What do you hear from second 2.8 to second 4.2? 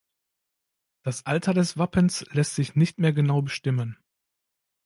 mehr genau bestimmen.